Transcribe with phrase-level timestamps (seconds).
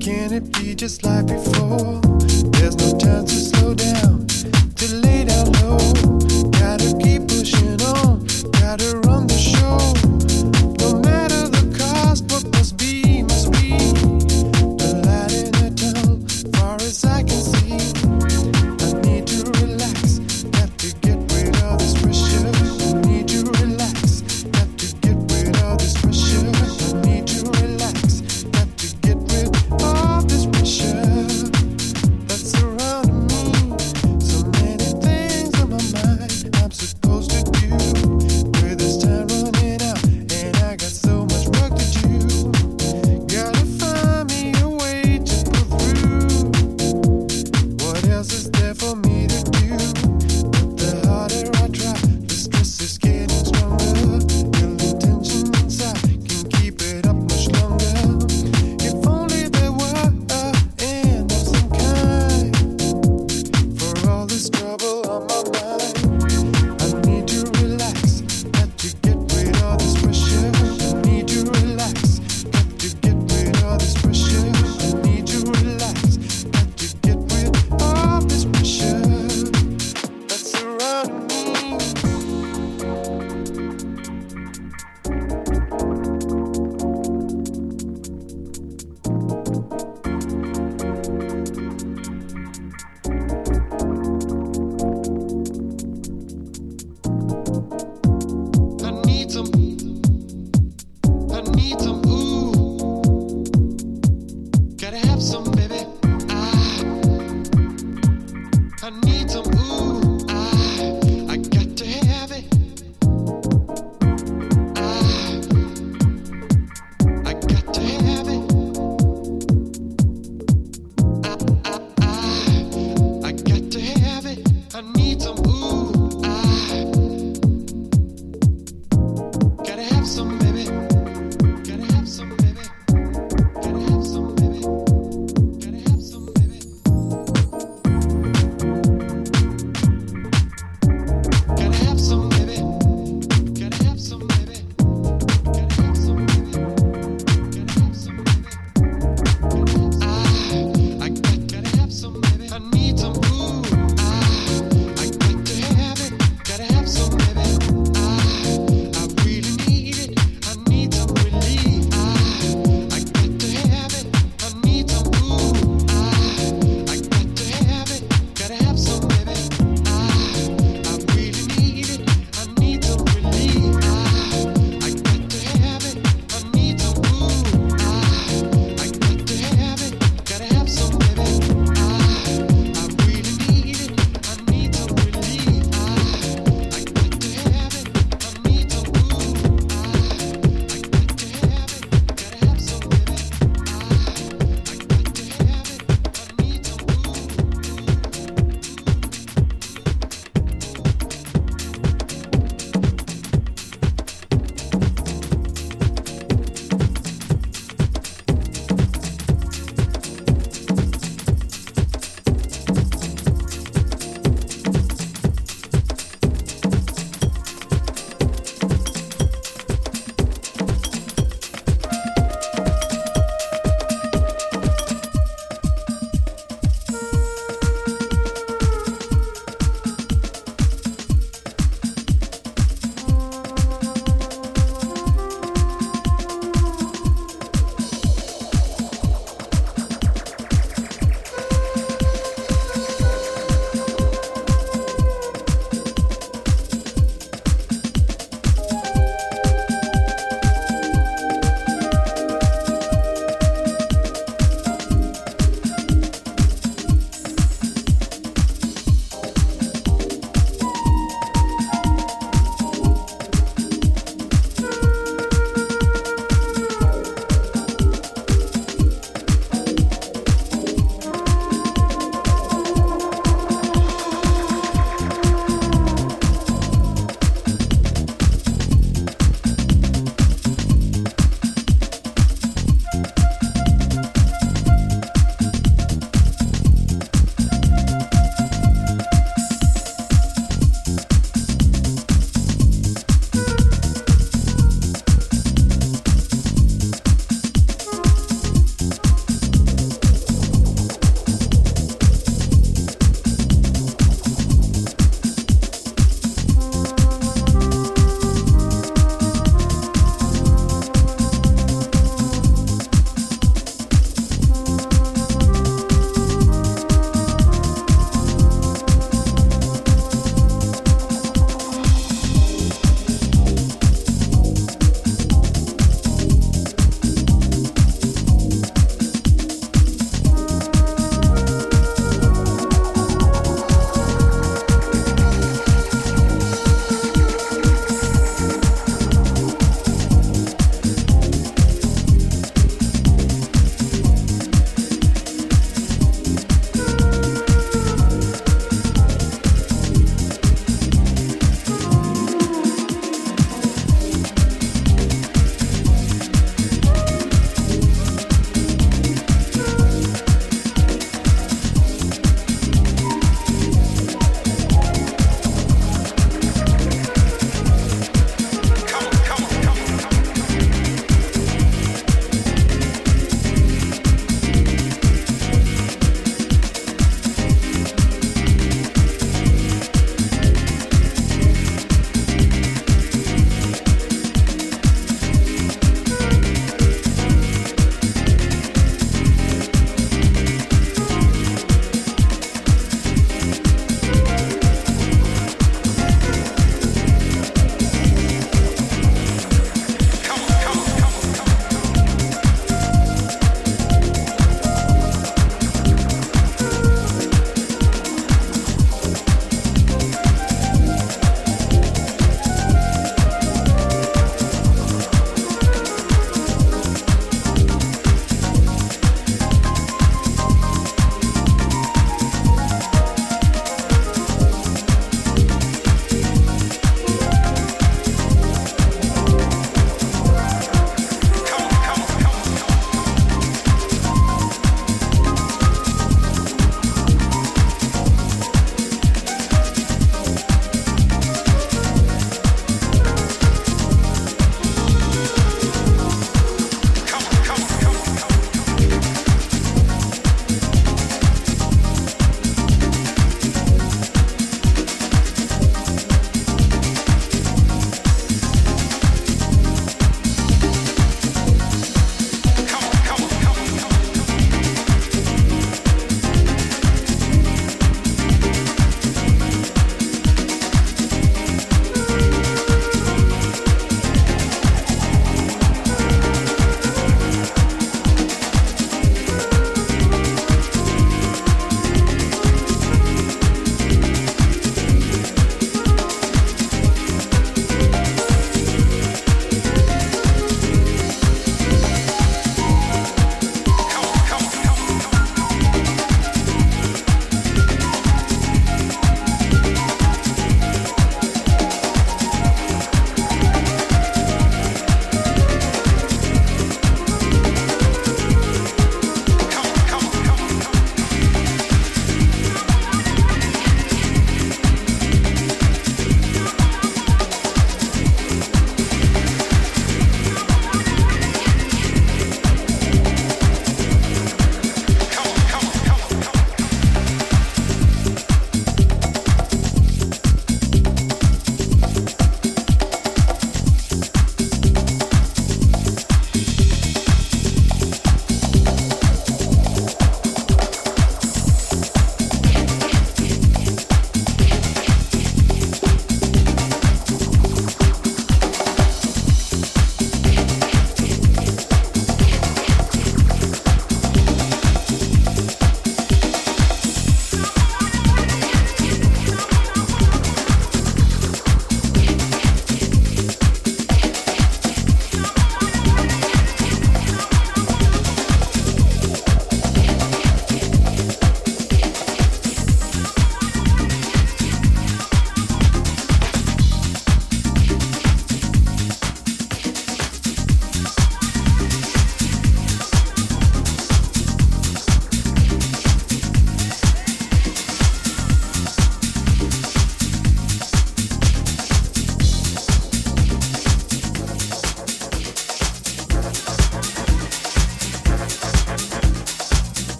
[0.00, 2.00] Can it be just like before?
[2.52, 5.99] There's no time to slow down, to lay down low.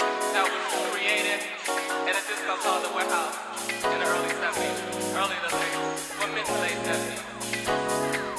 [0.00, 1.40] That was created
[2.08, 3.36] in a disco called the Warehouse
[3.84, 4.80] in the early 70s,
[5.12, 5.76] early to late,
[6.20, 7.20] or mid to late 70s.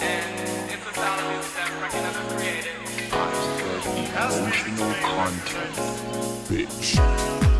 [0.01, 2.75] And it's a style of music that Frankie Knuckles created.
[4.31, 5.75] Emotional content.
[6.47, 7.50] Bitch.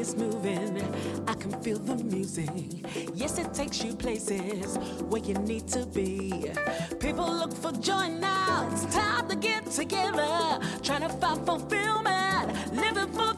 [0.00, 0.82] body's moving.
[1.26, 2.48] I can feel the music.
[3.14, 4.78] Yes, it takes you places
[5.10, 6.50] where you need to be.
[7.00, 8.68] People look for joy now.
[8.72, 10.58] It's time to get together.
[10.82, 12.74] Trying to find fulfillment.
[12.74, 13.29] Living for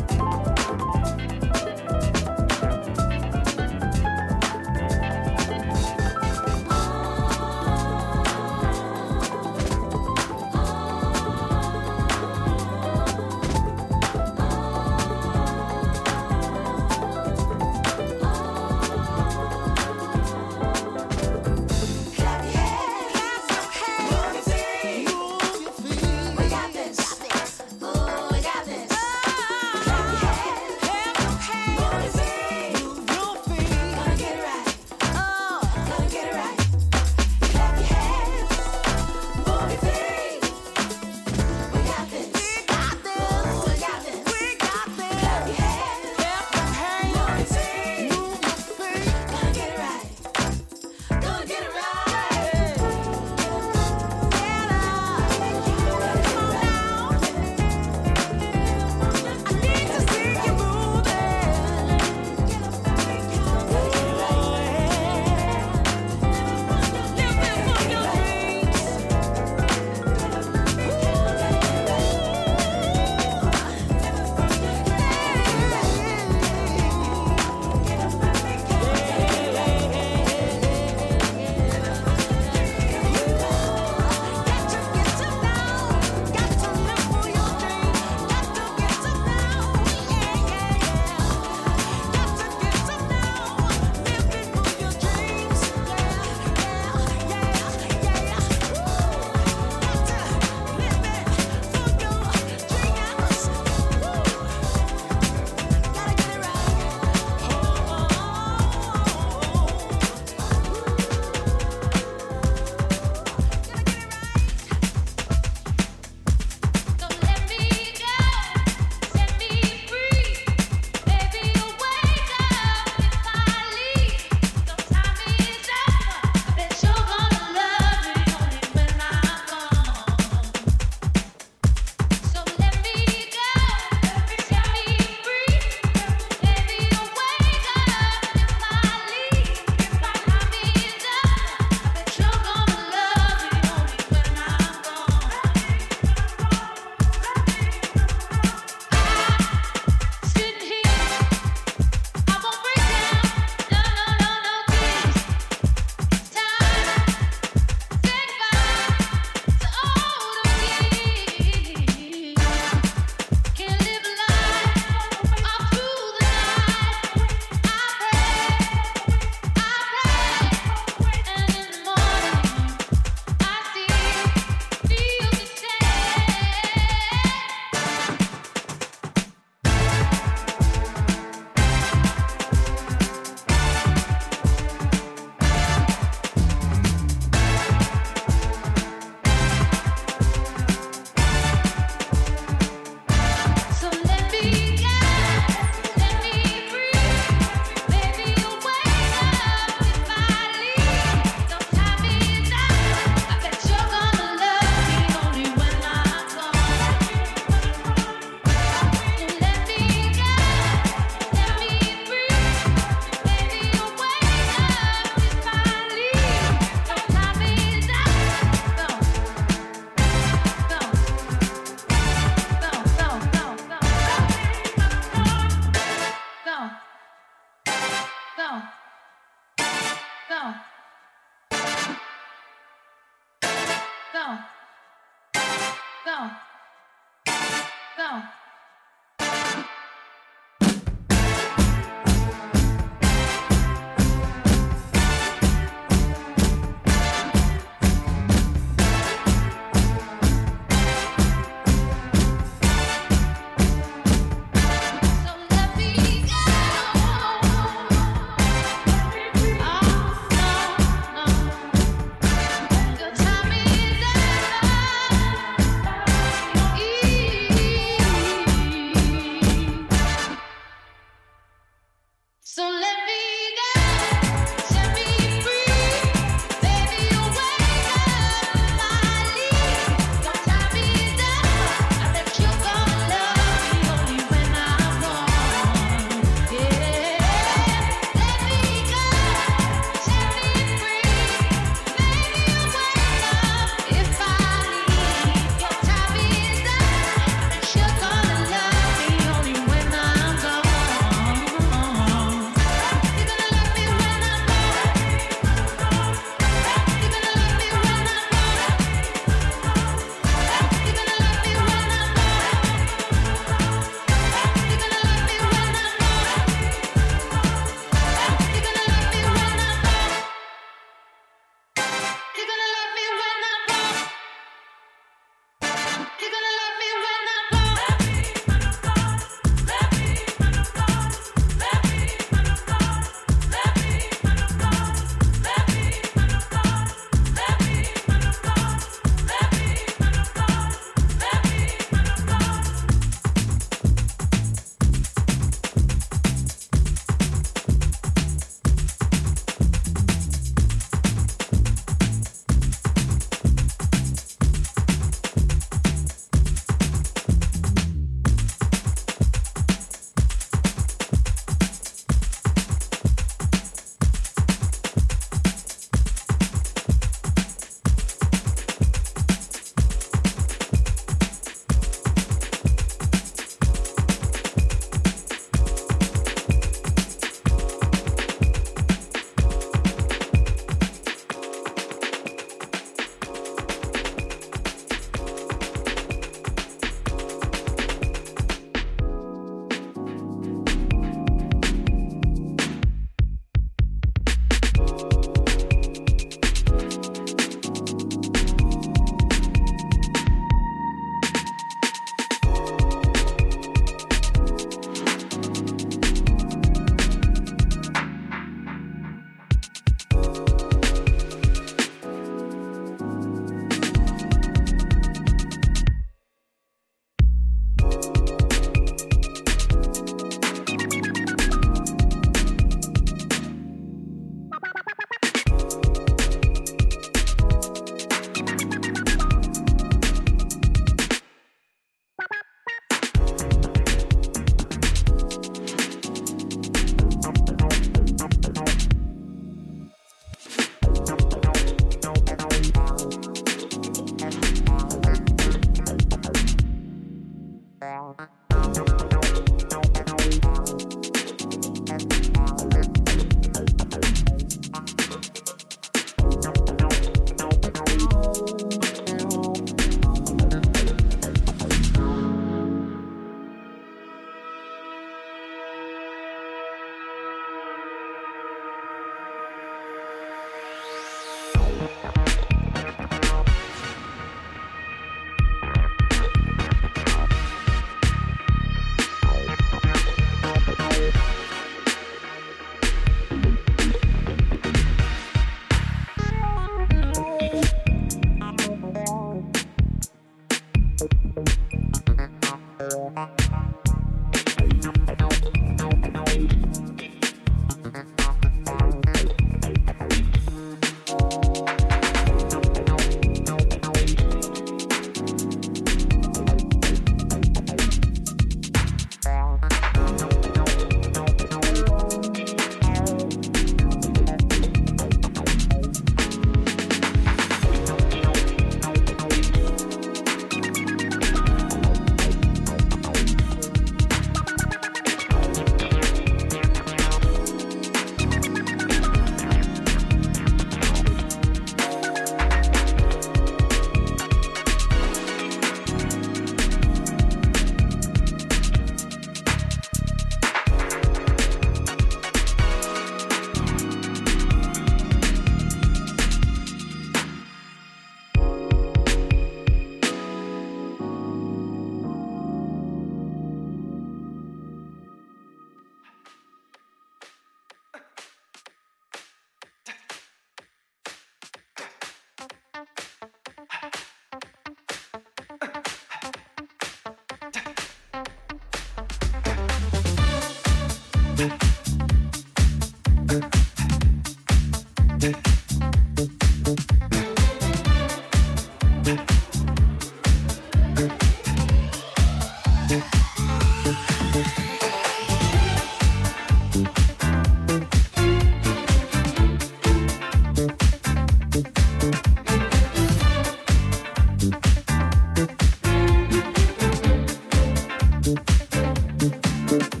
[599.71, 600.00] Thank